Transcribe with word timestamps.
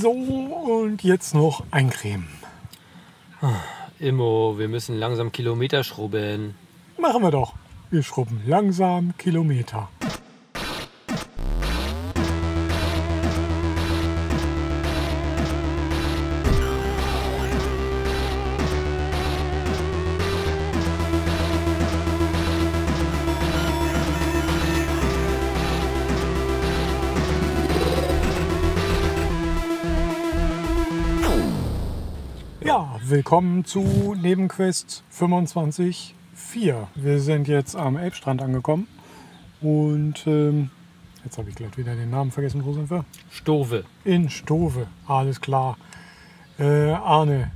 So, 0.00 0.10
und 0.10 1.02
jetzt 1.02 1.34
noch 1.34 1.64
eincremen. 1.72 2.28
Immo, 3.98 4.54
wir 4.56 4.68
müssen 4.68 4.96
langsam 4.96 5.32
Kilometer 5.32 5.82
schrubben. 5.82 6.54
Machen 7.00 7.20
wir 7.20 7.32
doch. 7.32 7.54
Wir 7.90 8.04
schrubben 8.04 8.40
langsam 8.46 9.14
Kilometer. 9.18 9.88
Willkommen 33.10 33.64
zu 33.64 34.14
Nebenquest 34.20 35.02
25.4. 35.18 36.86
Wir 36.94 37.20
sind 37.20 37.48
jetzt 37.48 37.74
am 37.74 37.96
Elbstrand 37.96 38.42
angekommen 38.42 38.86
und 39.62 40.26
ähm, 40.26 40.68
jetzt 41.24 41.38
habe 41.38 41.48
ich 41.48 41.56
gleich 41.56 41.78
wieder 41.78 41.94
den 41.94 42.10
Namen 42.10 42.32
vergessen. 42.32 42.66
Wo 42.66 42.74
sind 42.74 42.90
wir? 42.90 43.06
Stove. 43.30 43.84
In 44.04 44.28
Stove, 44.28 44.88
alles 45.06 45.40
klar. 45.40 45.78
Äh, 46.58 46.90
Arne, 46.90 47.50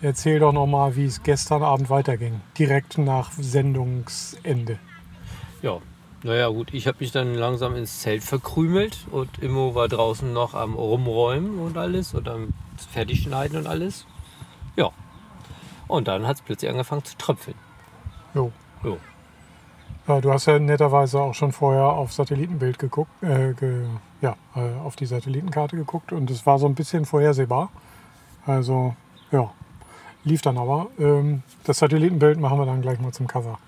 erzähl 0.00 0.38
doch 0.38 0.52
noch 0.52 0.66
mal, 0.66 0.96
wie 0.96 1.04
es 1.04 1.22
gestern 1.22 1.62
Abend 1.62 1.90
weiterging, 1.90 2.40
direkt 2.58 2.96
nach 2.96 3.32
Sendungsende. 3.32 4.78
Ja, 5.60 5.78
naja 6.22 6.48
gut, 6.48 6.72
ich 6.72 6.86
habe 6.86 6.98
mich 7.00 7.12
dann 7.12 7.34
langsam 7.34 7.76
ins 7.76 8.00
Zelt 8.00 8.22
verkrümelt 8.22 9.06
und 9.10 9.40
Immo 9.40 9.74
war 9.74 9.88
draußen 9.88 10.32
noch 10.32 10.54
am 10.54 10.72
Rumräumen 10.72 11.58
und 11.58 11.76
alles 11.76 12.14
und 12.14 12.28
am 12.28 12.54
Fertigschneiden 12.92 13.58
und 13.58 13.66
alles. 13.66 14.06
Und 15.90 16.06
dann 16.06 16.24
hat 16.26 16.36
es 16.36 16.42
plötzlich 16.42 16.70
angefangen 16.70 17.04
zu 17.04 17.16
tröpfeln. 17.18 17.56
Jo. 18.32 18.52
Jo. 18.84 18.98
Ja, 20.06 20.20
du 20.20 20.32
hast 20.32 20.46
ja 20.46 20.58
netterweise 20.58 21.20
auch 21.20 21.34
schon 21.34 21.50
vorher 21.50 21.84
auf 21.84 22.12
Satellitenbild 22.12 22.78
geguckt, 22.78 23.10
äh, 23.22 23.52
ge, 23.54 23.84
ja, 24.22 24.36
äh, 24.54 24.78
auf 24.84 24.94
die 24.94 25.06
Satellitenkarte 25.06 25.76
geguckt 25.76 26.12
und 26.12 26.30
es 26.30 26.46
war 26.46 26.58
so 26.58 26.66
ein 26.66 26.74
bisschen 26.74 27.04
vorhersehbar. 27.06 27.70
Also, 28.46 28.94
ja, 29.32 29.50
lief 30.24 30.42
dann 30.42 30.58
aber. 30.58 30.86
Ähm, 30.98 31.42
das 31.64 31.78
Satellitenbild 31.78 32.38
machen 32.38 32.58
wir 32.58 32.66
dann 32.66 32.82
gleich 32.82 33.00
mal 33.00 33.12
zum 33.12 33.26
Cover. 33.26 33.58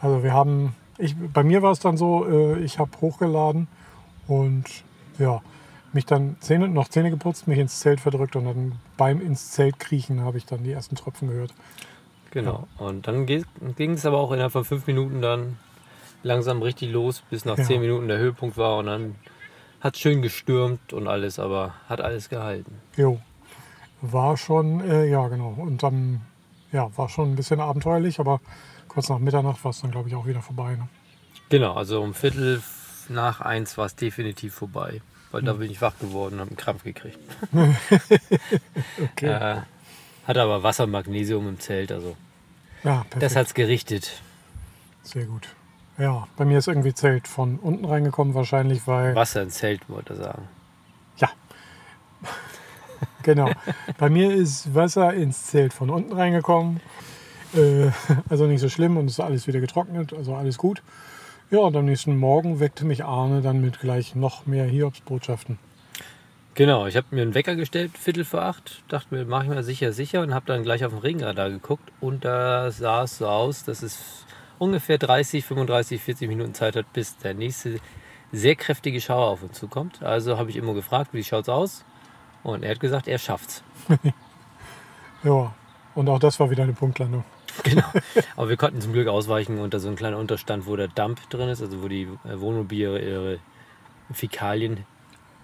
Also 0.00 0.22
wir 0.22 0.34
haben, 0.34 0.74
ich, 0.98 1.16
bei 1.16 1.42
mir 1.42 1.62
war 1.62 1.72
es 1.72 1.80
dann 1.80 1.96
so, 1.96 2.26
äh, 2.26 2.60
ich 2.60 2.78
habe 2.78 2.90
hochgeladen 3.00 3.68
und 4.28 4.64
ja, 5.18 5.40
mich 5.94 6.06
dann 6.06 6.36
Zähne, 6.40 6.68
noch 6.68 6.88
Zähne 6.88 7.10
geputzt, 7.10 7.46
mich 7.48 7.58
ins 7.58 7.80
Zelt 7.80 8.00
verdrückt 8.00 8.36
und 8.36 8.44
dann 8.44 8.72
beim 8.96 9.20
ins 9.20 9.50
Zelt 9.52 9.78
kriechen 9.78 10.22
habe 10.22 10.38
ich 10.38 10.46
dann 10.46 10.64
die 10.64 10.72
ersten 10.72 10.96
Tröpfen 10.96 11.28
gehört. 11.28 11.54
Genau. 12.30 12.66
Und 12.78 13.06
dann 13.06 13.26
ging 13.26 13.44
es 13.92 14.04
aber 14.04 14.18
auch 14.18 14.32
innerhalb 14.32 14.52
von 14.52 14.64
fünf 14.64 14.86
Minuten 14.86 15.22
dann 15.22 15.56
langsam 16.24 16.62
richtig 16.62 16.90
los, 16.90 17.22
bis 17.30 17.44
nach 17.44 17.56
Ja. 17.58 17.64
zehn 17.64 17.80
Minuten 17.80 18.08
der 18.08 18.18
Höhepunkt 18.18 18.56
war 18.56 18.78
und 18.78 18.86
dann 18.86 19.14
hat 19.80 19.96
schön 19.98 20.22
gestürmt 20.22 20.92
und 20.92 21.06
alles, 21.06 21.38
aber 21.38 21.74
hat 21.88 22.00
alles 22.00 22.28
gehalten. 22.28 22.80
Jo. 22.96 23.20
War 24.00 24.36
schon, 24.36 24.80
äh, 24.80 25.06
ja 25.08 25.28
genau. 25.28 25.54
Und 25.56 25.82
dann, 25.82 26.22
ja, 26.72 26.90
war 26.96 27.08
schon 27.08 27.32
ein 27.32 27.36
bisschen 27.36 27.60
abenteuerlich, 27.60 28.18
aber 28.18 28.40
kurz 28.88 29.08
nach 29.08 29.18
Mitternacht 29.18 29.62
war 29.64 29.70
es 29.70 29.80
dann, 29.80 29.90
glaube 29.90 30.08
ich, 30.08 30.14
auch 30.14 30.26
wieder 30.26 30.40
vorbei. 30.42 30.74
Ne? 30.76 30.88
Genau, 31.50 31.74
also 31.74 32.02
um 32.02 32.14
Viertel 32.14 32.62
nach 33.08 33.40
eins 33.40 33.76
war 33.78 33.86
es 33.86 33.94
definitiv 33.94 34.54
vorbei. 34.54 35.00
Weil 35.34 35.42
da 35.42 35.54
bin 35.54 35.68
ich 35.68 35.80
wach 35.80 35.98
geworden 35.98 36.34
und 36.34 36.40
habe 36.42 36.50
einen 36.50 36.56
Krampf 36.56 36.84
gekriegt. 36.84 37.18
Okay. 39.02 39.26
Äh, 39.26 39.60
hat 40.26 40.38
aber 40.38 40.62
Wasser, 40.62 40.86
Magnesium 40.86 41.48
im 41.48 41.58
Zelt, 41.58 41.90
also 41.90 42.16
ja, 42.84 42.98
perfekt. 42.98 43.22
das 43.22 43.36
hat's 43.36 43.54
gerichtet. 43.54 44.22
Sehr 45.02 45.24
gut. 45.24 45.48
Ja, 45.98 46.28
bei 46.36 46.44
mir 46.44 46.58
ist 46.58 46.68
irgendwie 46.68 46.94
Zelt 46.94 47.26
von 47.26 47.58
unten 47.58 47.84
reingekommen, 47.84 48.34
wahrscheinlich, 48.34 48.86
weil. 48.86 49.14
Wasser 49.16 49.42
im 49.42 49.50
Zelt, 49.50 49.88
wollte 49.88 50.14
sagen. 50.14 50.48
Ja. 51.16 51.30
genau. 53.22 53.50
Bei 53.98 54.08
mir 54.08 54.32
ist 54.32 54.72
Wasser 54.74 55.14
ins 55.14 55.46
Zelt 55.46 55.72
von 55.72 55.90
unten 55.90 56.12
reingekommen. 56.12 56.80
Äh, 57.54 57.90
also 58.28 58.46
nicht 58.46 58.60
so 58.60 58.68
schlimm 58.68 58.96
und 58.96 59.06
es 59.06 59.14
ist 59.14 59.20
alles 59.20 59.46
wieder 59.48 59.60
getrocknet, 59.60 60.12
also 60.12 60.34
alles 60.36 60.58
gut. 60.58 60.82
Ja, 61.50 61.58
und 61.58 61.76
am 61.76 61.84
nächsten 61.84 62.16
Morgen 62.16 62.58
weckte 62.58 62.86
mich 62.86 63.04
Arne 63.04 63.42
dann 63.42 63.60
mit 63.60 63.78
gleich 63.78 64.14
noch 64.14 64.46
mehr 64.46 64.64
Hiobsbotschaften. 64.64 65.58
Genau, 66.54 66.86
ich 66.86 66.96
habe 66.96 67.08
mir 67.10 67.22
einen 67.22 67.34
Wecker 67.34 67.54
gestellt, 67.54 67.98
Viertel 67.98 68.24
vor 68.24 68.42
acht, 68.42 68.82
dachte 68.88 69.14
mir, 69.14 69.24
mache 69.24 69.44
ich 69.44 69.50
mal 69.50 69.62
sicher, 69.62 69.92
sicher 69.92 70.22
und 70.22 70.32
habe 70.32 70.46
dann 70.46 70.62
gleich 70.62 70.84
auf 70.84 70.92
den 70.92 71.00
Regenradar 71.00 71.50
geguckt 71.50 71.92
und 72.00 72.24
da 72.24 72.70
sah 72.70 73.02
es 73.02 73.18
so 73.18 73.26
aus, 73.26 73.64
dass 73.64 73.82
es 73.82 74.24
ungefähr 74.58 74.96
30, 74.96 75.44
35, 75.44 76.00
40 76.00 76.28
Minuten 76.28 76.54
Zeit 76.54 76.76
hat, 76.76 76.90
bis 76.92 77.18
der 77.18 77.34
nächste 77.34 77.78
sehr 78.32 78.56
kräftige 78.56 79.00
Schauer 79.00 79.28
auf 79.28 79.42
uns 79.42 79.58
zukommt. 79.58 80.02
Also 80.02 80.38
habe 80.38 80.48
ich 80.50 80.56
immer 80.56 80.74
gefragt, 80.74 81.10
wie 81.12 81.24
schaut's 81.24 81.48
aus? 81.48 81.84
Und 82.42 82.62
er 82.62 82.70
hat 82.70 82.80
gesagt, 82.80 83.06
er 83.06 83.18
schafft's. 83.18 83.62
Ja, 85.24 85.54
und 85.94 86.06
auch 86.10 86.18
das 86.18 86.38
war 86.38 86.50
wieder 86.50 86.64
eine 86.64 86.74
Punktlandung. 86.74 87.24
Genau. 87.62 87.84
Aber 88.36 88.48
wir 88.48 88.56
konnten 88.56 88.80
zum 88.80 88.92
Glück 88.92 89.08
ausweichen 89.08 89.58
unter 89.58 89.78
so 89.80 89.88
einen 89.88 89.96
kleinen 89.96 90.16
Unterstand, 90.16 90.66
wo 90.66 90.76
der 90.76 90.88
Dump 90.88 91.28
drin 91.30 91.48
ist, 91.48 91.62
also 91.62 91.82
wo 91.82 91.88
die 91.88 92.08
äh, 92.24 92.40
Wohnmobile 92.40 92.98
ihre 93.00 93.38
Fäkalien 94.12 94.84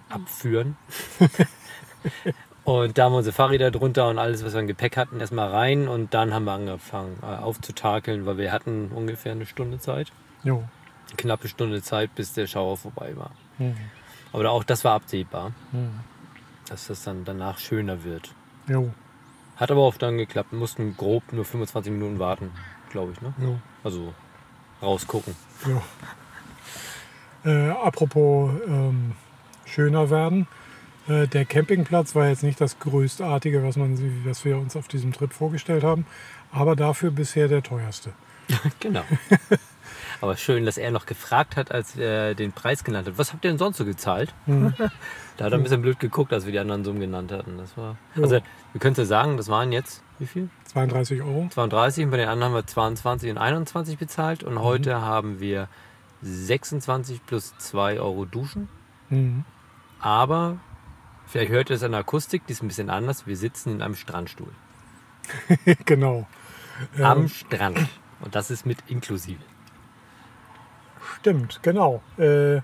abführen. 0.08 0.76
und 2.64 2.98
da 2.98 3.04
haben 3.04 3.12
wir 3.12 3.18
unsere 3.18 3.34
Fahrräder 3.34 3.70
drunter 3.70 4.08
und 4.08 4.18
alles, 4.18 4.44
was 4.44 4.52
wir 4.54 4.60
im 4.60 4.66
Gepäck 4.66 4.96
hatten, 4.96 5.20
erstmal 5.20 5.48
rein 5.50 5.88
und 5.88 6.14
dann 6.14 6.34
haben 6.34 6.44
wir 6.44 6.52
angefangen 6.52 7.18
äh, 7.22 7.26
aufzutakeln, 7.26 8.26
weil 8.26 8.38
wir 8.38 8.52
hatten 8.52 8.90
ungefähr 8.94 9.32
eine 9.32 9.46
Stunde 9.46 9.78
Zeit, 9.78 10.08
Jo. 10.42 10.64
eine 11.08 11.16
knappe 11.16 11.48
Stunde 11.48 11.82
Zeit, 11.82 12.14
bis 12.14 12.32
der 12.32 12.46
Schauer 12.46 12.76
vorbei 12.76 13.16
war. 13.16 13.30
Mhm. 13.58 13.76
Aber 14.32 14.50
auch 14.50 14.64
das 14.64 14.84
war 14.84 14.94
absehbar, 14.94 15.52
Mhm. 15.72 15.90
dass 16.68 16.86
das 16.88 17.02
dann 17.04 17.24
danach 17.24 17.58
schöner 17.58 18.04
wird. 18.04 18.34
Jo. 18.68 18.90
Hat 19.60 19.70
aber 19.70 19.82
auch 19.82 19.96
dann 19.96 20.16
geklappt. 20.16 20.52
Wir 20.52 20.58
mussten 20.58 20.96
grob 20.96 21.22
nur 21.32 21.44
25 21.44 21.92
Minuten 21.92 22.18
warten, 22.18 22.50
glaube 22.90 23.12
ich. 23.12 23.20
Ne? 23.20 23.34
Jo. 23.38 23.60
Also 23.84 24.14
rausgucken. 24.80 25.36
Ja. 25.66 25.82
Äh, 27.44 27.70
apropos 27.70 28.50
ähm, 28.66 29.12
schöner 29.66 30.08
werden. 30.08 30.48
Äh, 31.08 31.26
der 31.26 31.44
Campingplatz 31.44 32.14
war 32.14 32.28
jetzt 32.28 32.42
nicht 32.42 32.58
das 32.58 32.78
größtartige, 32.78 33.62
was, 33.62 33.76
man, 33.76 34.24
was 34.24 34.46
wir 34.46 34.56
uns 34.56 34.76
auf 34.76 34.88
diesem 34.88 35.12
Trip 35.12 35.32
vorgestellt 35.32 35.84
haben, 35.84 36.06
aber 36.52 36.74
dafür 36.74 37.10
bisher 37.10 37.46
der 37.48 37.62
teuerste. 37.62 38.12
Genau. 38.80 39.02
Aber 40.20 40.36
schön, 40.36 40.64
dass 40.66 40.78
er 40.78 40.90
noch 40.90 41.06
gefragt 41.06 41.56
hat, 41.56 41.72
als 41.72 41.96
er 41.96 42.34
den 42.34 42.52
Preis 42.52 42.84
genannt 42.84 43.08
hat. 43.08 43.18
Was 43.18 43.32
habt 43.32 43.44
ihr 43.44 43.50
denn 43.50 43.58
sonst 43.58 43.78
so 43.78 43.84
gezahlt? 43.84 44.34
Mhm. 44.46 44.74
Da 45.36 45.46
hat 45.46 45.52
er 45.52 45.58
ein 45.58 45.62
bisschen 45.62 45.80
blöd 45.80 45.98
geguckt, 45.98 46.34
als 46.34 46.44
wir 46.44 46.52
die 46.52 46.58
anderen 46.58 46.84
Summen 46.84 47.00
genannt 47.00 47.32
hatten. 47.32 47.56
Das 47.56 47.74
war. 47.74 47.96
Also, 48.14 48.40
wir 48.72 48.78
können 48.78 48.92
es 48.92 48.98
ja 48.98 49.04
sagen, 49.06 49.38
das 49.38 49.48
waren 49.48 49.72
jetzt 49.72 50.02
wie 50.20 50.26
viel? 50.26 50.50
32 50.66 51.22
Euro. 51.22 51.48
32 51.50 52.04
und 52.04 52.10
bei 52.10 52.18
den 52.18 52.28
anderen 52.28 52.52
haben 52.52 52.58
wir 52.58 52.66
22 52.66 53.30
und 53.30 53.38
21 53.38 53.98
bezahlt 53.98 54.44
und 54.44 54.60
heute 54.60 55.00
haben 55.00 55.40
wir 55.40 55.68
26 56.20 57.24
plus 57.24 57.56
2 57.56 58.00
Euro 58.00 58.26
Duschen. 58.26 58.68
Mhm. 59.08 59.44
Aber 59.98 60.58
vielleicht 61.26 61.50
hört 61.50 61.70
ihr 61.70 61.76
es 61.76 61.82
an 61.82 61.92
der 61.92 62.00
Akustik, 62.00 62.46
die 62.46 62.52
ist 62.52 62.62
ein 62.62 62.68
bisschen 62.68 62.90
anders. 62.90 63.26
Wir 63.26 63.36
sitzen 63.36 63.72
in 63.72 63.82
einem 63.82 63.94
Strandstuhl. 63.94 64.52
genau. 65.86 66.26
Am 67.02 67.28
Strand. 67.28 67.78
Und 68.20 68.34
das 68.34 68.50
ist 68.50 68.66
mit 68.66 68.78
inklusive. 68.88 69.40
Stimmt, 71.20 71.60
genau. 71.62 72.02
Äh, 72.18 72.60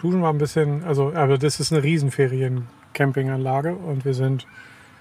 Duschen 0.00 0.22
war 0.22 0.32
ein 0.32 0.38
bisschen, 0.38 0.84
also, 0.84 1.12
aber 1.14 1.36
das 1.38 1.60
ist 1.60 1.72
eine 1.72 1.82
Riesenferien-Campinganlage 1.82 3.74
und 3.74 4.04
wir 4.04 4.14
sind, 4.14 4.46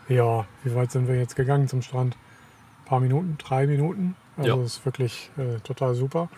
ja, 0.10 0.46
wie 0.64 0.76
weit 0.76 0.92
sind 0.92 1.08
wir 1.08 1.16
jetzt 1.16 1.36
gegangen 1.36 1.68
zum 1.68 1.82
Strand? 1.82 2.16
Ein 2.16 2.86
paar 2.86 3.00
Minuten, 3.00 3.38
drei 3.38 3.68
Minuten. 3.68 4.16
Also 4.38 4.58
Ja. 4.58 4.64
ist 4.64 4.86
wirklich 4.86 5.32
äh, 5.38 5.60
total 5.62 5.96
super. 5.96 6.30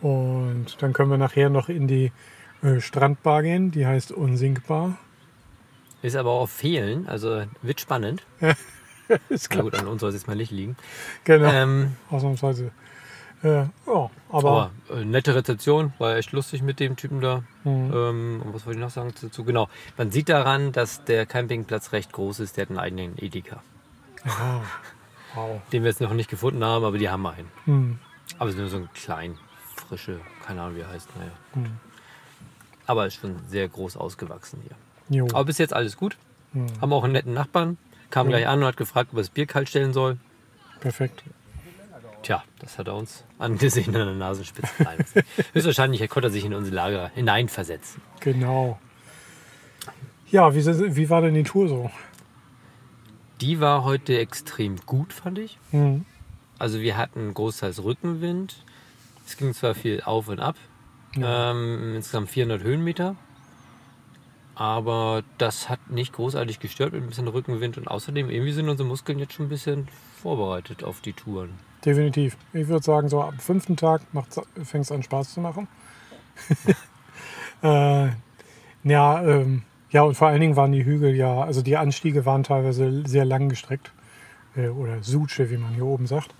Und 0.00 0.76
dann 0.82 0.92
können 0.92 1.10
wir 1.10 1.18
nachher 1.18 1.48
noch 1.48 1.68
in 1.68 1.88
die 1.88 2.12
äh, 2.62 2.80
Strandbar 2.80 3.42
gehen, 3.42 3.70
die 3.70 3.86
heißt 3.86 4.12
Unsinkbar. 4.12 4.98
Ist 6.02 6.16
aber 6.16 6.32
auch 6.32 6.48
fehlen, 6.48 7.06
also 7.08 7.44
wird 7.62 7.80
spannend. 7.80 8.22
ist 9.30 9.48
Na 9.54 9.62
gut, 9.62 9.74
an 9.74 9.86
uns 9.86 10.00
soll 10.00 10.10
es 10.10 10.16
jetzt 10.16 10.26
mal 10.26 10.36
nicht 10.36 10.50
liegen. 10.50 10.76
Genau, 11.24 11.50
Ähm, 11.50 11.96
ausnahmsweise. 12.10 12.72
Ja, 13.44 13.68
aber, 13.86 14.10
aber 14.30 14.70
äh, 14.90 15.04
nette 15.04 15.34
Rezeption, 15.34 15.92
war 15.98 16.16
echt 16.16 16.32
lustig 16.32 16.62
mit 16.62 16.80
dem 16.80 16.96
Typen 16.96 17.20
da. 17.20 17.42
Mhm. 17.64 17.92
Ähm, 17.94 18.42
und 18.44 18.54
was 18.54 18.64
wollte 18.66 18.78
ich 18.78 18.84
noch 18.84 18.90
sagen 18.90 19.12
dazu? 19.20 19.44
Genau, 19.44 19.68
man 19.98 20.10
sieht 20.10 20.28
daran, 20.30 20.72
dass 20.72 21.04
der 21.04 21.26
Campingplatz 21.26 21.92
recht 21.92 22.12
groß 22.12 22.40
ist. 22.40 22.56
Der 22.56 22.62
hat 22.62 22.70
einen 22.70 22.78
eigenen 22.78 23.18
Edeka. 23.18 23.62
ah, 24.24 24.60
wow. 25.34 25.60
Den 25.72 25.82
wir 25.82 25.90
jetzt 25.90 26.00
noch 26.00 26.14
nicht 26.14 26.30
gefunden 26.30 26.64
haben, 26.64 26.84
aber 26.84 26.96
die 26.98 27.08
haben 27.10 27.26
einen. 27.26 27.48
Hm, 27.66 27.98
Aber 28.38 28.48
es 28.48 28.54
ist 28.56 28.60
nur 28.60 28.70
so 28.70 28.78
ein 28.78 28.88
klein, 28.94 29.36
frische, 29.76 30.20
keine 30.46 30.62
Ahnung 30.62 30.76
wie 30.76 30.80
er 30.80 30.88
heißt. 30.88 31.08
Naja. 31.16 31.30
hm. 31.52 31.66
Aber 32.86 33.06
ist 33.06 33.14
schon 33.16 33.36
sehr 33.48 33.68
groß 33.68 33.96
ausgewachsen 33.98 34.60
hier. 34.62 35.18
Jo. 35.18 35.26
Aber 35.32 35.44
bis 35.44 35.58
jetzt 35.58 35.72
alles 35.74 35.96
gut. 35.96 36.16
Haben 36.80 36.92
auch 36.92 37.04
einen 37.04 37.12
netten 37.14 37.34
Nachbarn. 37.34 37.76
Kam 38.10 38.26
Mhm. 38.26 38.30
gleich 38.30 38.46
an 38.46 38.60
und 38.60 38.64
hat 38.66 38.76
gefragt, 38.76 39.10
ob 39.12 39.18
er 39.18 39.22
das 39.22 39.28
Bier 39.30 39.44
kalt 39.46 39.68
stellen 39.68 39.92
soll. 39.92 40.18
Perfekt. 40.80 41.24
Tja, 42.24 42.42
das 42.58 42.78
hat 42.78 42.88
er 42.88 42.96
uns 42.96 43.24
angesehen 43.38 43.94
an 43.94 44.06
der 44.06 44.14
Nasenspitze. 44.14 44.72
Nein, 44.82 45.04
Höchstwahrscheinlich 45.52 46.08
konnte 46.08 46.28
er 46.28 46.32
sich 46.32 46.44
in 46.44 46.54
unsere 46.54 46.74
Lager 46.74 47.10
hineinversetzen. 47.14 48.02
Genau. 48.20 48.78
Ja, 50.30 50.54
wie, 50.54 50.64
wie 50.64 51.10
war 51.10 51.20
denn 51.20 51.34
die 51.34 51.42
Tour 51.44 51.68
so? 51.68 51.90
Die 53.40 53.60
war 53.60 53.84
heute 53.84 54.18
extrem 54.18 54.76
gut, 54.86 55.12
fand 55.12 55.38
ich. 55.38 55.58
Mhm. 55.70 56.06
Also 56.58 56.80
wir 56.80 56.96
hatten 56.96 57.34
großteils 57.34 57.84
Rückenwind. 57.84 58.56
Es 59.26 59.36
ging 59.36 59.52
zwar 59.52 59.74
viel 59.74 60.02
auf 60.02 60.28
und 60.28 60.40
ab, 60.40 60.56
ähm, 61.16 61.94
insgesamt 61.96 62.30
400 62.30 62.62
Höhenmeter, 62.62 63.16
aber 64.54 65.22
das 65.38 65.68
hat 65.68 65.90
nicht 65.90 66.12
großartig 66.12 66.60
gestört 66.60 66.92
mit 66.92 67.02
ein 67.02 67.08
bisschen 67.08 67.28
Rückenwind 67.28 67.78
und 67.78 67.88
außerdem 67.88 68.30
irgendwie 68.30 68.52
sind 68.52 68.68
unsere 68.68 68.88
Muskeln 68.88 69.18
jetzt 69.18 69.34
schon 69.34 69.46
ein 69.46 69.50
bisschen 69.50 69.88
vorbereitet 70.20 70.84
auf 70.84 71.00
die 71.00 71.12
Touren. 71.12 71.50
Definitiv. 71.84 72.36
Ich 72.52 72.68
würde 72.68 72.84
sagen, 72.84 73.08
so 73.08 73.22
am 73.22 73.38
fünften 73.38 73.76
Tag 73.76 74.02
fängt 74.62 74.84
es 74.84 74.92
an 74.92 75.02
Spaß 75.02 75.34
zu 75.34 75.40
machen. 75.40 75.68
äh, 77.62 78.08
ja, 78.84 79.22
ähm, 79.22 79.62
ja, 79.90 80.02
und 80.02 80.14
vor 80.14 80.28
allen 80.28 80.40
Dingen 80.40 80.56
waren 80.56 80.72
die 80.72 80.84
Hügel 80.84 81.14
ja, 81.14 81.42
also 81.42 81.62
die 81.62 81.76
Anstiege 81.76 82.26
waren 82.26 82.42
teilweise 82.42 83.06
sehr 83.06 83.24
lang 83.24 83.48
gestreckt. 83.48 83.92
Äh, 84.56 84.68
oder 84.68 85.02
Suche, 85.02 85.50
wie 85.50 85.56
man 85.56 85.74
hier 85.74 85.86
oben 85.86 86.06
sagt. 86.06 86.34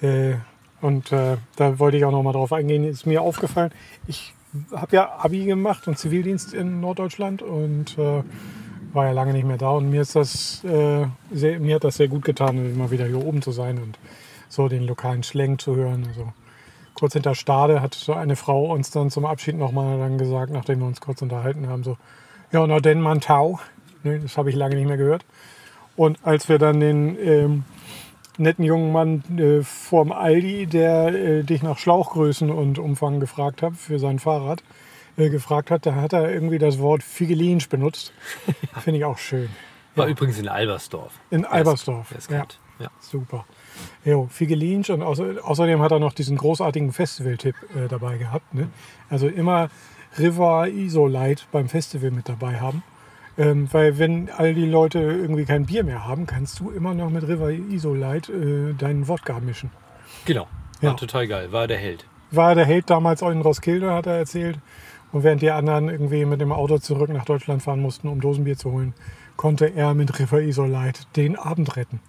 Äh, 0.00 0.34
und 0.80 1.12
äh, 1.12 1.38
da 1.56 1.78
wollte 1.78 1.96
ich 1.96 2.04
auch 2.04 2.12
noch 2.12 2.22
mal 2.22 2.32
drauf 2.32 2.52
eingehen. 2.52 2.84
Ist 2.84 3.06
mir 3.06 3.22
aufgefallen, 3.22 3.72
ich 4.06 4.34
habe 4.72 4.96
ja 4.96 5.18
Abi 5.18 5.44
gemacht 5.44 5.88
und 5.88 5.98
Zivildienst 5.98 6.54
in 6.54 6.80
Norddeutschland 6.80 7.42
und 7.42 7.98
äh, 7.98 8.22
war 8.92 9.06
ja 9.06 9.12
lange 9.12 9.32
nicht 9.32 9.46
mehr 9.46 9.58
da. 9.58 9.70
Und 9.70 9.90
mir 9.90 10.02
ist 10.02 10.16
das, 10.16 10.64
äh, 10.64 11.06
sehr, 11.30 11.60
mir 11.60 11.76
hat 11.76 11.84
das 11.84 11.96
sehr 11.96 12.08
gut 12.08 12.24
getan, 12.24 12.56
immer 12.56 12.90
wieder 12.90 13.06
hier 13.06 13.24
oben 13.24 13.42
zu 13.42 13.52
sein 13.52 13.78
und 13.78 13.98
so 14.48 14.68
den 14.68 14.84
lokalen 14.84 15.22
Schlenk 15.22 15.60
zu 15.60 15.76
hören. 15.76 16.06
Also 16.08 16.32
kurz 16.94 17.12
hinter 17.12 17.34
Stade 17.34 17.82
hat 17.82 17.94
so 17.94 18.14
eine 18.14 18.36
Frau 18.36 18.72
uns 18.72 18.90
dann 18.90 19.10
zum 19.10 19.26
Abschied 19.26 19.56
nochmal 19.56 19.98
dann 19.98 20.18
gesagt, 20.18 20.50
nachdem 20.50 20.80
wir 20.80 20.86
uns 20.86 21.00
kurz 21.00 21.22
unterhalten 21.22 21.68
haben, 21.68 21.84
so, 21.84 21.96
ja, 22.52 22.66
na 22.66 22.80
denn 22.80 23.00
man 23.00 23.20
Tau. 23.20 23.60
Ne, 24.02 24.20
das 24.20 24.36
habe 24.36 24.50
ich 24.50 24.56
lange 24.56 24.76
nicht 24.76 24.86
mehr 24.86 24.96
gehört. 24.96 25.24
Und 25.96 26.18
als 26.22 26.48
wir 26.48 26.58
dann 26.58 26.80
den 26.80 27.18
ähm, 27.18 27.64
netten 28.38 28.64
jungen 28.64 28.92
Mann 28.92 29.22
äh, 29.38 29.62
vorm 29.62 30.12
Aldi, 30.12 30.66
der 30.66 31.08
äh, 31.08 31.42
dich 31.42 31.62
nach 31.62 31.78
Schlauchgrößen 31.78 32.50
und 32.50 32.78
Umfang 32.78 33.20
gefragt 33.20 33.62
hat 33.62 33.76
für 33.76 33.98
sein 33.98 34.18
Fahrrad, 34.18 34.62
äh, 35.16 35.30
gefragt 35.30 35.70
hat, 35.70 35.86
da 35.86 35.94
hat 35.94 36.12
er 36.12 36.30
irgendwie 36.32 36.58
das 36.58 36.78
Wort 36.78 37.02
Figelinsch 37.02 37.68
benutzt. 37.68 38.12
Finde 38.80 38.98
ich 38.98 39.04
auch 39.04 39.18
schön. 39.18 39.48
War 39.94 40.06
Ja. 40.06 40.10
übrigens 40.12 40.38
in 40.38 40.48
Albersdorf. 40.48 41.12
In 41.30 41.44
Albersdorf, 41.44 42.08
wer 42.10 42.18
es 42.18 42.28
ja. 42.28 42.46
Ja. 42.78 42.90
Super. 43.00 43.46
Jo, 44.04 44.28
Figelinsch 44.30 44.90
und 44.90 45.02
außer, 45.02 45.36
außerdem 45.42 45.80
hat 45.80 45.92
er 45.92 45.98
noch 45.98 46.12
diesen 46.12 46.36
großartigen 46.36 46.92
Festival-Tipp 46.92 47.54
äh, 47.74 47.88
dabei 47.88 48.18
gehabt. 48.18 48.52
Ne? 48.52 48.68
Also 49.08 49.28
immer 49.28 49.70
River 50.18 50.68
Isolite 50.68 51.44
beim 51.52 51.68
Festival 51.70 52.10
mit 52.10 52.28
dabei 52.28 52.60
haben. 52.60 52.82
Ähm, 53.38 53.68
weil 53.72 53.98
wenn 53.98 54.30
all 54.30 54.54
die 54.54 54.64
Leute 54.66 54.98
irgendwie 54.98 55.44
kein 55.44 55.66
Bier 55.66 55.84
mehr 55.84 56.06
haben, 56.06 56.26
kannst 56.26 56.60
du 56.60 56.70
immer 56.70 56.94
noch 56.94 57.10
mit 57.10 57.28
River 57.28 57.50
Isolite 57.50 58.32
äh, 58.32 58.72
deinen 58.74 59.08
Wodka 59.08 59.40
mischen. 59.40 59.70
Genau. 60.24 60.46
War 60.80 60.90
Ja. 60.90 60.94
total 60.96 61.26
geil. 61.28 61.52
War 61.52 61.66
der 61.66 61.76
Held. 61.78 62.06
War 62.30 62.54
der 62.54 62.64
Held 62.64 62.88
damals 62.88 63.22
auch 63.22 63.30
in 63.30 63.40
Roskilde, 63.42 63.92
hat 63.92 64.06
er 64.06 64.14
erzählt. 64.16 64.58
Und 65.12 65.22
während 65.22 65.42
die 65.42 65.50
anderen 65.50 65.88
irgendwie 65.88 66.24
mit 66.24 66.40
dem 66.40 66.50
Auto 66.52 66.78
zurück 66.78 67.10
nach 67.10 67.24
Deutschland 67.24 67.62
fahren 67.62 67.80
mussten, 67.80 68.08
um 68.08 68.20
Dosenbier 68.20 68.56
zu 68.56 68.72
holen, 68.72 68.94
konnte 69.36 69.66
er 69.66 69.94
mit 69.94 70.18
River 70.18 70.40
Isolite 70.40 71.02
den 71.14 71.36
Abend 71.36 71.76
retten. 71.76 72.00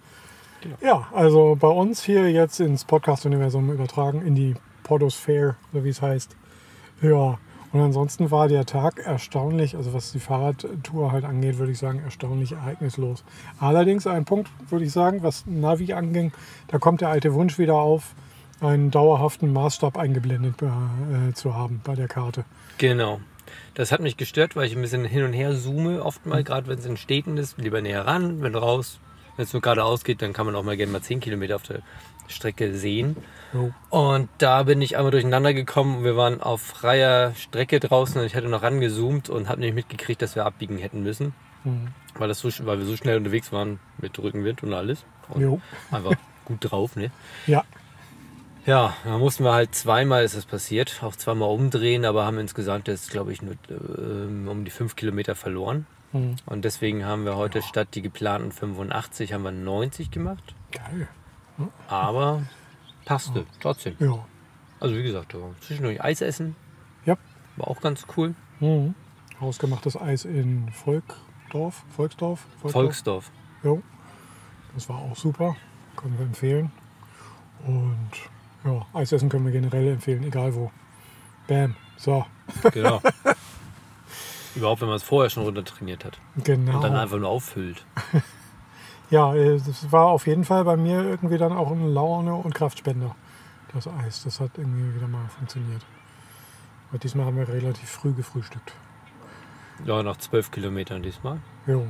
Genau. 0.62 0.76
Ja, 0.80 1.06
also 1.14 1.56
bei 1.60 1.68
uns 1.68 2.02
hier 2.02 2.30
jetzt 2.30 2.58
ins 2.58 2.84
Podcast-Universum 2.84 3.70
übertragen, 3.70 4.22
in 4.22 4.34
die 4.34 4.54
Podosphäre, 4.82 5.56
so 5.72 5.84
wie 5.84 5.90
es 5.90 6.02
heißt. 6.02 6.36
Ja, 7.00 7.38
und 7.72 7.80
ansonsten 7.80 8.30
war 8.30 8.48
der 8.48 8.64
Tag 8.64 8.98
erstaunlich, 8.98 9.76
also 9.76 9.92
was 9.92 10.12
die 10.12 10.20
Fahrradtour 10.20 11.12
halt 11.12 11.24
angeht, 11.24 11.58
würde 11.58 11.72
ich 11.72 11.78
sagen, 11.78 12.00
erstaunlich 12.02 12.52
ereignislos. 12.52 13.24
Allerdings 13.60 14.06
ein 14.06 14.24
Punkt, 14.24 14.50
würde 14.70 14.84
ich 14.84 14.92
sagen, 14.92 15.22
was 15.22 15.46
Navi 15.46 15.92
anging, 15.92 16.32
da 16.68 16.78
kommt 16.78 17.02
der 17.02 17.10
alte 17.10 17.34
Wunsch 17.34 17.58
wieder 17.58 17.74
auf, 17.74 18.14
einen 18.60 18.90
dauerhaften 18.90 19.52
Maßstab 19.52 19.98
eingeblendet 19.98 20.54
äh, 20.62 21.32
zu 21.34 21.54
haben 21.54 21.80
bei 21.84 21.94
der 21.94 22.08
Karte. 22.08 22.44
Genau. 22.78 23.20
Das 23.74 23.92
hat 23.92 24.00
mich 24.00 24.16
gestört, 24.16 24.56
weil 24.56 24.66
ich 24.66 24.74
ein 24.74 24.82
bisschen 24.82 25.04
hin 25.04 25.24
und 25.24 25.32
her 25.32 25.54
zoome, 25.54 26.02
oft 26.02 26.26
mal, 26.26 26.42
gerade 26.42 26.66
wenn 26.66 26.78
es 26.78 26.86
in 26.86 26.96
Städten 26.96 27.36
ist, 27.36 27.58
lieber 27.58 27.80
näher 27.80 28.06
ran, 28.06 28.42
wenn 28.42 28.54
raus. 28.54 28.98
Wenn 29.36 29.44
es 29.44 29.52
nur 29.52 29.62
geradeaus 29.62 30.02
geht, 30.02 30.20
dann 30.20 30.32
kann 30.32 30.46
man 30.46 30.56
auch 30.56 30.64
mal 30.64 30.76
gerne 30.76 30.90
mal 30.90 31.00
10 31.00 31.20
Kilometer 31.20 31.54
auf 31.54 31.62
der 31.62 31.80
Strecke 32.28 32.74
sehen. 32.74 33.16
Jo. 33.52 33.72
Und 33.90 34.28
da 34.38 34.62
bin 34.62 34.80
ich 34.82 34.96
einmal 34.96 35.10
durcheinander 35.10 35.54
gekommen. 35.54 36.04
Wir 36.04 36.16
waren 36.16 36.40
auf 36.40 36.60
freier 36.60 37.34
Strecke 37.34 37.80
draußen 37.80 38.20
und 38.20 38.26
ich 38.26 38.36
hatte 38.36 38.48
noch 38.48 38.62
rangezoomt 38.62 39.28
und 39.28 39.48
habe 39.48 39.60
nicht 39.60 39.74
mitgekriegt, 39.74 40.22
dass 40.22 40.36
wir 40.36 40.44
abbiegen 40.46 40.78
hätten 40.78 41.02
müssen. 41.02 41.34
Mhm. 41.64 41.88
Weil, 42.14 42.28
das 42.28 42.40
so, 42.40 42.48
weil 42.66 42.78
wir 42.78 42.86
so 42.86 42.96
schnell 42.96 43.16
unterwegs 43.16 43.52
waren 43.52 43.80
mit 43.98 44.18
Rückenwind 44.18 44.62
und 44.62 44.74
alles. 44.74 45.04
Und 45.28 45.42
Jo. 45.42 45.60
einfach 45.90 46.12
gut 46.44 46.58
drauf, 46.60 46.96
ne? 46.96 47.10
Ja, 47.46 47.64
Ja, 48.66 48.94
da 49.04 49.16
mussten 49.18 49.44
wir 49.44 49.54
halt 49.54 49.74
zweimal 49.74 50.24
ist 50.24 50.36
das 50.36 50.44
passiert, 50.44 51.02
auch 51.02 51.16
zweimal 51.16 51.48
umdrehen, 51.50 52.04
aber 52.04 52.26
haben 52.26 52.38
insgesamt 52.38 52.86
jetzt, 52.88 53.10
glaube 53.10 53.32
ich, 53.32 53.40
nur 53.40 53.54
ähm, 53.70 54.46
um 54.46 54.64
die 54.64 54.70
fünf 54.70 54.94
Kilometer 54.94 55.34
verloren. 55.34 55.86
Mhm. 56.12 56.36
Und 56.46 56.64
deswegen 56.64 57.04
haben 57.06 57.24
wir 57.24 57.36
heute 57.36 57.62
statt 57.62 57.88
die 57.94 58.02
geplanten 58.02 58.52
85 58.52 59.32
haben 59.32 59.42
wir 59.42 59.52
90 59.52 60.10
gemacht. 60.10 60.54
geil. 60.70 61.08
Aber 61.88 62.42
passte 63.04 63.46
trotzdem. 63.60 63.96
Ja. 63.98 64.24
Also 64.80 64.94
wie 64.96 65.02
gesagt, 65.02 65.34
zwischendurch 65.60 66.02
Eis 66.02 66.20
essen, 66.20 66.54
Ja. 67.04 67.16
war 67.56 67.68
auch 67.68 67.80
ganz 67.80 68.06
cool. 68.16 68.34
Mhm. 68.60 68.94
Hausgemachtes 69.40 69.96
Eis 69.96 70.24
in 70.24 70.70
Volkdorf, 70.72 71.84
Volksdorf, 71.96 72.46
Volksdorf. 72.64 73.30
Jo. 73.62 73.82
Das 74.74 74.88
war 74.88 74.98
auch 74.98 75.16
super. 75.16 75.56
Können 75.96 76.18
wir 76.18 76.26
empfehlen. 76.26 76.70
Und 77.66 78.10
ja, 78.64 78.86
Eis 78.92 79.10
essen 79.12 79.28
können 79.28 79.44
wir 79.46 79.52
generell 79.52 79.88
empfehlen, 79.88 80.22
egal 80.24 80.54
wo. 80.54 80.70
Bam. 81.48 81.74
So, 81.96 82.24
Genau. 82.72 83.00
Überhaupt, 84.54 84.80
wenn 84.80 84.88
man 84.88 84.96
es 84.96 85.02
vorher 85.02 85.30
schon 85.30 85.44
runter 85.44 85.64
trainiert 85.64 86.04
hat 86.04 86.18
genau. 86.42 86.76
und 86.76 86.82
dann 86.82 86.94
einfach 86.96 87.18
nur 87.18 87.28
auffüllt. 87.28 87.84
Ja, 89.10 89.34
äh, 89.34 89.58
das 89.58 89.90
war 89.90 90.06
auf 90.06 90.26
jeden 90.26 90.44
Fall 90.44 90.64
bei 90.64 90.76
mir 90.76 91.02
irgendwie 91.02 91.38
dann 91.38 91.52
auch 91.52 91.70
ein 91.70 91.92
Laune- 91.92 92.34
und 92.34 92.54
Kraftspender, 92.54 93.14
das 93.72 93.88
Eis. 93.88 94.24
Das 94.24 94.40
hat 94.40 94.52
irgendwie 94.56 94.94
wieder 94.94 95.08
mal 95.08 95.28
funktioniert. 95.28 95.84
Aber 96.90 96.98
diesmal 96.98 97.26
haben 97.26 97.36
wir 97.36 97.48
relativ 97.48 97.88
früh 97.88 98.12
gefrühstückt. 98.12 98.72
Ja, 99.84 100.02
nach 100.02 100.16
zwölf 100.16 100.50
Kilometern 100.50 101.02
diesmal. 101.02 101.38
Jo. 101.66 101.86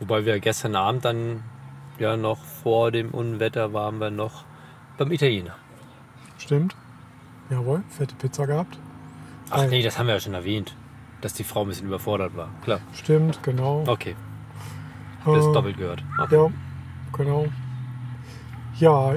Wobei 0.00 0.24
wir 0.24 0.40
gestern 0.40 0.74
Abend 0.74 1.04
dann 1.04 1.42
ja 1.98 2.16
noch 2.16 2.38
vor 2.38 2.90
dem 2.90 3.10
Unwetter 3.10 3.72
waren 3.72 3.98
wir 3.98 4.10
noch 4.10 4.44
beim 4.98 5.12
Italiener. 5.12 5.54
Stimmt. 6.38 6.74
Jawohl, 7.50 7.82
fette 7.88 8.14
Pizza 8.16 8.46
gehabt. 8.46 8.78
Ach 9.50 9.66
nee, 9.66 9.82
das 9.82 9.98
haben 9.98 10.06
wir 10.06 10.14
ja 10.14 10.20
schon 10.20 10.34
erwähnt, 10.34 10.74
dass 11.20 11.34
die 11.34 11.44
Frau 11.44 11.62
ein 11.62 11.68
bisschen 11.68 11.86
überfordert 11.86 12.36
war. 12.36 12.48
Klar. 12.64 12.80
Stimmt, 12.94 13.42
genau. 13.42 13.84
Okay. 13.86 14.16
Das 15.24 15.46
Äh, 15.46 15.52
doppelt 15.52 15.76
gehört. 15.78 16.02
Okay. 16.20 16.36
Ja, 16.36 16.50
genau. 17.12 17.46
Ja, 18.78 19.14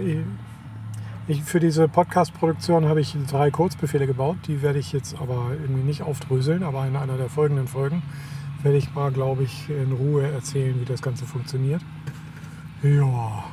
ich, 1.28 1.44
für 1.44 1.60
diese 1.60 1.88
Podcast-Produktion 1.88 2.86
habe 2.88 3.02
ich 3.02 3.16
drei 3.30 3.52
Kurzbefehle 3.52 4.08
gebaut. 4.08 4.38
Die 4.48 4.62
werde 4.62 4.80
ich 4.80 4.94
jetzt 4.94 5.20
aber 5.20 5.48
irgendwie 5.52 5.84
nicht 5.84 6.02
aufdröseln, 6.04 6.64
aber 6.64 6.86
in 6.88 6.96
einer 6.96 7.18
der 7.18 7.30
folgenden 7.30 7.68
Folgen 7.68 8.02
werde 8.64 8.78
ich 8.78 8.94
mal, 8.94 9.12
glaube 9.12 9.44
ich, 9.44 9.70
in 9.70 9.92
Ruhe 9.92 10.26
erzählen, 10.32 10.80
wie 10.80 10.86
das 10.86 11.02
Ganze 11.02 11.26
funktioniert. 11.26 11.82
Ja. 12.84 13.44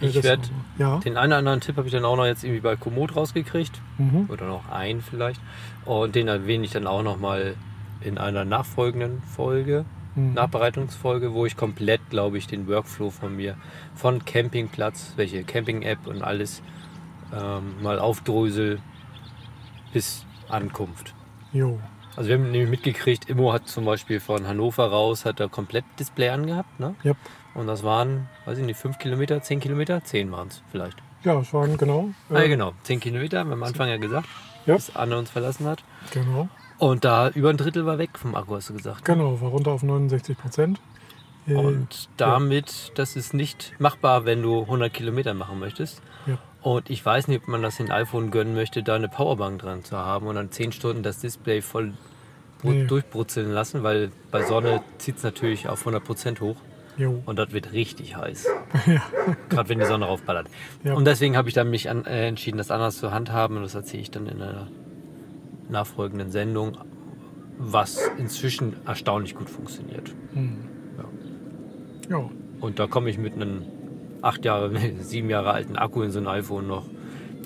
Ich 0.00 0.14
Das- 0.14 0.24
werd 0.24 0.50
Ja. 0.78 0.98
Den 0.98 1.16
einen 1.16 1.32
oder 1.32 1.38
anderen 1.38 1.60
Tipp 1.60 1.76
habe 1.76 1.86
ich 1.86 1.92
dann 1.92 2.04
auch 2.04 2.16
noch 2.16 2.24
jetzt 2.24 2.42
irgendwie 2.42 2.60
bei 2.62 2.74
Komoot 2.76 3.14
rausgekriegt. 3.14 3.80
Mhm. 3.98 4.26
Oder 4.28 4.46
noch 4.48 4.68
einen 4.70 5.00
vielleicht. 5.02 5.40
Und 5.84 6.14
den 6.16 6.26
erwähne 6.28 6.64
ich 6.64 6.72
dann 6.72 6.86
auch 6.86 7.02
noch 7.02 7.20
mal 7.20 7.54
in 8.00 8.18
einer 8.18 8.44
nachfolgenden 8.44 9.22
Folge. 9.22 9.84
Mhm. 10.14 10.34
Nachbereitungsfolge, 10.34 11.32
wo 11.32 11.46
ich 11.46 11.56
komplett, 11.56 12.00
glaube 12.10 12.38
ich, 12.38 12.46
den 12.46 12.66
Workflow 12.68 13.10
von 13.10 13.34
mir, 13.36 13.56
von 13.94 14.24
Campingplatz, 14.24 15.12
welche 15.16 15.42
Camping-App 15.44 16.06
und 16.06 16.22
alles 16.22 16.62
ähm, 17.34 17.82
mal 17.82 17.98
aufdrösel 17.98 18.80
bis 19.92 20.24
Ankunft. 20.48 21.14
Jo. 21.52 21.78
Also 22.16 22.28
wir 22.28 22.36
haben 22.36 22.50
nämlich 22.50 22.68
mitgekriegt, 22.68 23.30
Immo 23.30 23.52
hat 23.54 23.68
zum 23.68 23.86
Beispiel 23.86 24.20
von 24.20 24.46
Hannover 24.46 24.86
raus, 24.90 25.24
hat 25.24 25.40
er 25.40 25.48
komplett 25.48 25.84
Display 25.98 26.28
angehabt, 26.28 26.78
ne? 26.78 26.94
Yep. 27.04 27.16
Und 27.54 27.66
das 27.66 27.82
waren, 27.82 28.28
weiß 28.44 28.58
ich 28.58 28.64
nicht, 28.64 28.78
5 28.78 28.98
Kilometer, 28.98 29.42
10 29.42 29.60
Kilometer? 29.60 30.02
10 30.04 30.30
waren 30.30 30.48
es 30.48 30.62
vielleicht. 30.70 30.96
Ja, 31.24 31.38
es 31.40 31.52
waren 31.54 31.76
genau. 31.78 32.10
Ah, 32.30 32.40
äh, 32.40 32.48
genau, 32.48 32.72
10 32.82 33.00
Kilometer, 33.00 33.38
haben 33.40 33.48
wir 33.50 33.54
am 33.54 33.62
Anfang 33.62 33.88
ja 33.88 33.96
gesagt, 33.96 34.28
Ja. 34.66 34.74
bis 34.74 34.94
Anne 34.94 35.16
uns 35.16 35.30
verlassen 35.30 35.66
hat. 35.66 35.82
genau. 36.10 36.48
Und 36.82 37.04
da 37.04 37.28
über 37.28 37.50
ein 37.50 37.56
Drittel 37.56 37.86
war 37.86 37.98
weg 37.98 38.18
vom 38.18 38.34
Akku, 38.34 38.56
hast 38.56 38.70
du 38.70 38.74
gesagt. 38.74 39.04
Genau, 39.04 39.40
war 39.40 39.50
runter 39.50 39.70
auf 39.70 39.84
69 39.84 40.36
Prozent. 40.36 40.80
Äh, 41.46 41.54
Und 41.54 42.08
damit, 42.16 42.90
das 42.96 43.14
ist 43.14 43.34
nicht 43.34 43.72
machbar, 43.78 44.24
wenn 44.24 44.42
du 44.42 44.62
100 44.62 44.92
Kilometer 44.92 45.32
machen 45.32 45.60
möchtest. 45.60 46.02
Ja. 46.26 46.38
Und 46.60 46.90
ich 46.90 47.06
weiß 47.06 47.28
nicht, 47.28 47.42
ob 47.42 47.46
man 47.48 47.62
das 47.62 47.76
den 47.76 47.92
iPhone 47.92 48.32
gönnen 48.32 48.56
möchte, 48.56 48.82
da 48.82 48.96
eine 48.96 49.08
Powerbank 49.08 49.62
dran 49.62 49.84
zu 49.84 49.96
haben 49.96 50.26
und 50.26 50.34
dann 50.34 50.50
10 50.50 50.72
Stunden 50.72 51.04
das 51.04 51.20
Display 51.20 51.62
voll 51.62 51.92
Nee. 52.64 52.84
durchbrutzeln 52.86 53.52
lassen, 53.52 53.84
weil 53.84 54.10
bei 54.32 54.42
Sonne 54.44 54.82
zieht 54.98 55.18
es 55.18 55.22
natürlich 55.22 55.68
auf 55.68 55.84
100% 55.86 56.40
hoch 56.40 56.56
Jo. 56.96 57.22
und 57.26 57.36
das 57.38 57.52
wird 57.52 57.72
richtig 57.72 58.16
heiß. 58.16 58.46
Gerade 59.48 59.68
wenn 59.68 59.78
die 59.78 59.84
Sonne 59.86 60.06
raufballert. 60.06 60.46
Ja. 60.82 60.94
Und 60.94 61.04
deswegen 61.04 61.36
habe 61.36 61.48
ich 61.48 61.54
dann 61.54 61.70
mich 61.70 61.90
an, 61.90 62.04
äh, 62.06 62.26
entschieden, 62.28 62.58
das 62.58 62.72
anders 62.72 62.98
zu 62.98 63.12
handhaben 63.12 63.56
und 63.56 63.62
das 63.62 63.74
erzähle 63.76 64.02
ich 64.02 64.10
dann 64.12 64.26
in 64.26 64.42
einer 64.42 64.68
nachfolgenden 65.72 66.30
Sendung, 66.30 66.76
was 67.58 68.00
inzwischen 68.18 68.74
erstaunlich 68.86 69.34
gut 69.34 69.50
funktioniert. 69.50 70.14
Ja. 72.10 72.30
Und 72.60 72.78
da 72.78 72.86
komme 72.86 73.10
ich 73.10 73.18
mit 73.18 73.34
einem 73.34 73.62
acht 74.22 74.44
Jahre, 74.44 74.70
sieben 75.00 75.30
Jahre 75.30 75.50
alten 75.52 75.76
Akku 75.76 76.02
in 76.02 76.10
so 76.10 76.20
ein 76.20 76.26
iPhone 76.28 76.66
noch 76.68 76.84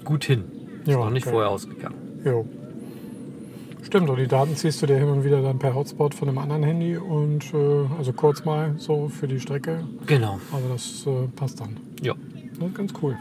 gut 0.04 0.24
hin. 0.24 0.44
Ist 0.82 0.88
Ja, 0.92 0.98
noch 0.98 1.10
nicht 1.10 1.26
okay. 1.26 1.32
vorher 1.32 1.50
ausgegangen. 1.50 1.96
Jo. 2.24 2.46
Stimmt, 3.82 4.10
und 4.10 4.18
die 4.18 4.26
Daten 4.26 4.56
ziehst 4.56 4.82
du 4.82 4.86
dir 4.86 4.96
hin 4.98 5.08
und 5.08 5.22
wieder 5.24 5.40
dann 5.42 5.58
per 5.60 5.74
Hotspot 5.74 6.12
von 6.14 6.28
einem 6.28 6.38
anderen 6.38 6.64
Handy 6.64 6.96
und 6.96 7.54
äh, 7.54 7.86
also 7.96 8.12
kurz 8.12 8.44
mal 8.44 8.74
so 8.78 9.08
für 9.08 9.28
die 9.28 9.38
Strecke. 9.38 9.84
Genau. 10.06 10.40
Aber 10.52 10.68
das 10.72 11.06
äh, 11.06 11.28
passt 11.36 11.60
dann. 11.60 11.76
Ja, 12.02 12.14
Das 12.58 12.68
ist 12.68 12.74
ganz 12.74 12.92
cool. 13.00 13.16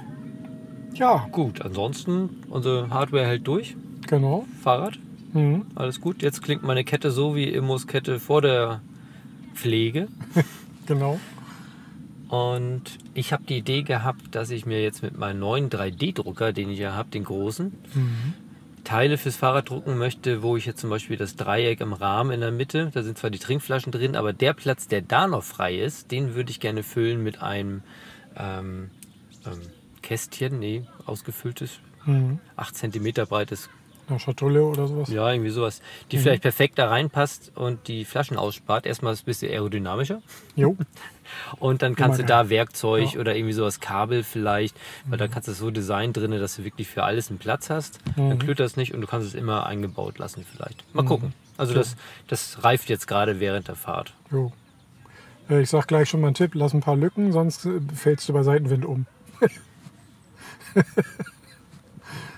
Ja, 0.96 1.28
gut. 1.32 1.62
Ansonsten, 1.62 2.30
unsere 2.50 2.90
Hardware 2.90 3.28
hält 3.28 3.46
durch. 3.48 3.76
Genau. 4.08 4.46
Fahrrad, 4.62 4.98
Mhm. 5.34 5.66
alles 5.76 6.00
gut. 6.02 6.22
Jetzt 6.22 6.42
klingt 6.42 6.64
meine 6.64 6.84
Kette 6.84 7.12
so 7.12 7.36
wie 7.36 7.50
Immos 7.50 7.88
Kette 7.88 8.20
vor 8.20 8.42
der 8.42 8.82
Pflege. 9.54 10.08
Genau. 10.88 11.20
Und 12.30 12.84
ich 13.14 13.34
habe 13.34 13.44
die 13.44 13.58
Idee 13.58 13.84
gehabt, 13.84 14.34
dass 14.36 14.50
ich 14.52 14.66
mir 14.68 14.82
jetzt 14.84 15.02
mit 15.04 15.18
meinem 15.18 15.40
neuen 15.40 15.70
3D-Drucker, 15.70 16.54
den 16.54 16.70
ich 16.70 16.80
ja 16.80 16.94
habe, 16.94 17.10
den 17.10 17.24
großen, 17.24 17.72
Mhm. 17.94 18.34
Teile 18.84 19.18
fürs 19.18 19.36
Fahrrad 19.36 19.70
drucken 19.72 19.98
möchte, 19.98 20.44
wo 20.44 20.58
ich 20.58 20.68
jetzt 20.68 20.80
zum 20.82 20.92
Beispiel 20.92 21.18
das 21.18 21.36
Dreieck 21.36 21.82
im 21.82 21.92
Rahmen 21.94 22.30
in 22.32 22.42
der 22.42 22.52
Mitte, 22.52 22.92
da 22.94 23.02
sind 23.02 23.18
zwar 23.18 23.32
die 23.32 23.40
Trinkflaschen 23.40 23.92
drin, 23.92 24.16
aber 24.16 24.32
der 24.32 24.54
Platz, 24.54 24.88
der 24.88 25.02
da 25.02 25.26
noch 25.26 25.44
frei 25.44 25.76
ist, 25.80 26.12
den 26.12 26.36
würde 26.36 26.52
ich 26.52 26.60
gerne 26.60 26.84
füllen 26.84 27.24
mit 27.24 27.42
einem 27.42 27.82
ähm, 28.38 28.92
ähm, 29.48 29.62
Kästchen, 30.04 30.60
nee, 30.60 30.84
ausgefülltes, 31.08 31.80
Mhm. 32.06 32.38
8 32.58 32.76
cm 32.76 33.12
breites, 33.28 33.70
Eine 34.08 34.20
Schatulle 34.20 34.64
oder 34.64 34.88
sowas. 34.88 35.10
ja, 35.10 35.32
irgendwie 35.32 35.50
sowas, 35.50 35.82
die 36.12 36.18
vielleicht 36.20 36.44
perfekt 36.44 36.78
da 36.78 36.90
reinpasst 36.90 37.52
und 37.56 37.88
die 37.88 38.06
Flaschen 38.06 38.38
ausspart. 38.38 38.86
Erstmal 38.86 39.14
ist 39.14 39.20
es 39.20 39.24
ein 39.24 39.26
bisschen 39.26 39.52
aerodynamischer. 39.52 40.22
Jo. 40.56 40.76
Und 41.60 41.82
dann 41.82 41.96
kannst 41.96 42.20
du 42.20 42.22
Immer 42.22 42.28
da 42.28 42.50
Werkzeug 42.52 43.14
Ja. 43.16 43.20
oder 43.20 43.36
irgendwie 43.36 43.54
sowas 43.54 43.80
Kabel 43.80 44.22
vielleicht, 44.24 44.78
weil 45.08 45.18
da 45.18 45.28
kannst 45.28 45.48
du 45.48 45.54
so 45.54 45.72
design 45.72 46.14
drin, 46.14 46.30
dass 46.32 46.56
du 46.56 46.64
wirklich 46.64 46.88
für 46.88 47.04
alles 47.04 47.30
einen 47.30 47.40
Platz 47.40 47.72
hast. 47.72 48.00
Dann 48.16 48.30
Mhm. 48.30 48.40
klüttert 48.40 48.68
es 48.68 48.78
nicht 48.78 48.94
und 48.94 49.02
du 49.02 49.08
kannst 49.08 49.28
es 49.28 49.34
immer 49.34 49.66
eingebaut 49.66 50.20
lassen 50.20 50.46
vielleicht. 50.50 50.84
Mal 50.94 51.04
gucken. 51.04 51.34
Also 51.58 51.74
das, 51.74 51.96
das 52.28 52.64
reift 52.64 52.90
jetzt 52.90 53.08
gerade 53.08 53.40
während 53.40 53.68
der 53.68 53.76
Fahrt. 53.76 54.14
jo. 54.32 54.52
Äh, 55.50 55.62
Ich 55.62 55.70
sag 55.72 55.88
gleich 55.88 56.08
schon 56.10 56.22
mal 56.22 56.28
einen 56.28 56.36
Tipp, 56.36 56.52
lass 56.54 56.74
ein 56.76 56.82
paar 56.82 56.96
Lücken, 56.96 57.32
sonst 57.32 57.66
äh, 57.66 57.80
fällst 57.96 58.30
du 58.30 58.34
bei 58.34 58.44
Seitenwind 58.44 58.86
um. 58.86 59.08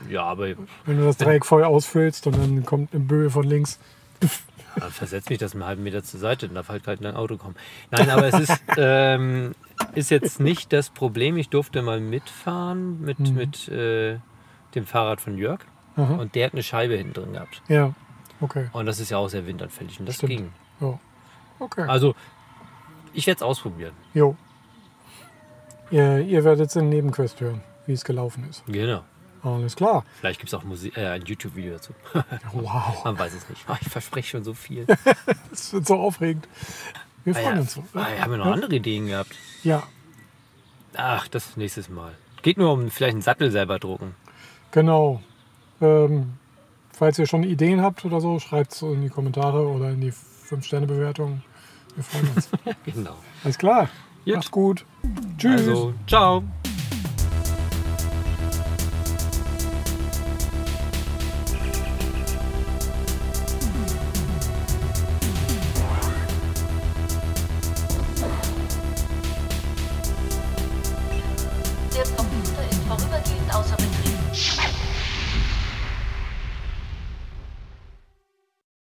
Ja, 0.10 0.24
aber 0.24 0.48
Wenn 0.86 0.98
du 0.98 1.06
das 1.06 1.18
Dreieck 1.18 1.46
voll 1.46 1.64
ausfüllst 1.64 2.28
und 2.28 2.38
dann 2.38 2.66
kommt 2.66 2.94
eine 2.94 3.04
Böe 3.04 3.30
von 3.30 3.44
links. 3.44 3.80
dann 4.80 4.92
versetzt 4.92 5.30
mich 5.30 5.40
das 5.40 5.54
einen 5.54 5.66
halben 5.66 5.84
Meter 5.84 6.04
zur 6.04 6.20
Seite 6.20 6.48
und 6.48 6.56
darf 6.56 6.70
halt 6.70 6.88
halt 6.88 7.00
in 7.02 7.08
ein 7.08 7.16
Auto 7.16 7.38
kommen. 7.38 7.56
Nein, 7.92 8.10
aber 8.10 8.28
es 8.28 8.40
ist, 8.50 8.62
ähm, 8.78 9.54
ist 9.96 10.12
jetzt 10.12 10.40
nicht 10.40 10.72
das 10.74 10.90
Problem. 10.90 11.38
Ich 11.38 11.50
durfte 11.50 11.82
mal 11.82 12.00
mitfahren 12.00 13.02
mit, 13.02 13.20
mit 13.20 13.68
äh, 13.70 14.20
dem 14.76 14.86
Fahrrad 14.86 15.22
von 15.22 15.38
Jörg 15.38 15.60
Aha. 15.96 16.16
und 16.16 16.36
der 16.36 16.46
hat 16.48 16.54
eine 16.54 16.64
Scheibe 16.64 16.96
hinten 16.96 17.14
drin 17.14 17.34
gehabt. 17.34 17.62
Ja, 17.68 17.94
okay. 18.42 18.70
Und 18.74 18.86
das 18.86 19.00
ist 19.00 19.10
ja 19.10 19.18
auch 19.18 19.30
sehr 19.30 19.46
windanfällig 19.48 20.00
und 20.00 20.08
das 20.08 20.16
Stimmt. 20.16 20.32
ging. 20.32 20.52
Jo. 20.80 21.00
Okay. 21.60 21.86
Also, 21.88 22.16
ich 23.14 23.26
werde 23.26 23.38
es 23.38 23.42
ausprobieren. 23.44 23.94
Jo. 24.14 24.36
Ihr, 25.90 26.20
ihr 26.20 26.44
werdet 26.44 26.70
es 26.70 26.76
in 26.76 26.90
Nebenquest 26.90 27.40
hören, 27.42 27.62
wie 27.86 27.94
es 27.94 28.04
gelaufen 28.04 28.46
ist. 28.50 28.64
Genau. 28.68 29.04
Alles 29.56 29.76
klar. 29.76 30.04
Vielleicht 30.20 30.40
gibt 30.40 30.50
es 30.50 30.54
auch 30.54 30.64
Musik, 30.64 30.96
äh, 30.98 31.08
ein 31.08 31.24
YouTube-Video 31.24 31.74
dazu. 31.74 31.94
Wow, 32.54 33.04
Man 33.06 33.18
weiß 33.18 33.34
es 33.34 33.50
nicht. 33.50 33.64
Ah, 33.68 33.78
Ich 33.82 33.90
verspreche 33.90 34.30
schon 34.30 34.44
so 34.44 34.54
viel. 34.54 34.86
das 35.50 35.74
wird 35.74 35.86
so 35.88 35.96
aufregend. 35.96 36.48
Wir 37.24 37.36
Ah, 37.36 37.40
freuen 37.40 37.56
ja. 37.56 37.62
uns 37.62 37.74
so. 37.74 37.84
Ah, 37.94 38.08
wir 38.12 38.22
haben 38.22 38.32
ja 38.32 38.38
noch 38.38 38.46
andere 38.48 38.76
Ideen 38.76 39.08
gehabt. 39.08 39.36
Ja, 39.64 39.84
Ach, 40.96 41.28
das 41.28 41.58
nächstes 41.58 41.90
Mal. 41.90 42.14
Geht 42.42 42.58
nur 42.58 42.72
um 42.72 42.90
vielleicht 42.90 43.14
einen 43.14 43.22
Sattel 43.22 43.52
selber 43.52 43.78
drucken. 43.80 44.16
genau. 44.72 45.22
Ähm, 45.80 46.34
falls 46.92 47.20
ihr 47.20 47.28
schon 47.28 47.44
Ideen 47.44 47.82
habt 47.84 48.04
oder 48.04 48.20
so, 48.20 48.40
schreibt 48.40 48.74
es 48.74 48.82
in 48.82 49.02
die 49.04 49.10
Kommentare 49.10 49.68
oder 49.68 49.92
in 49.92 50.02
die 50.02 50.12
5-Sterne-Bewertung. 50.12 51.44
Wir 51.96 52.04
freuen 52.04 52.30
uns. 52.36 52.50
Genau. 52.86 53.16
Alles 53.44 53.58
klar. 53.60 53.90
Gut. 54.26 54.34
Macht's 54.36 54.52
gut. 54.52 54.86
Tschüss. 55.38 55.62
Also, 55.68 55.94
ciao. 56.08 56.44